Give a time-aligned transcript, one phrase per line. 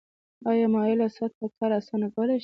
[0.49, 2.39] آیا مایله سطحه کار اسانه کولی شي؟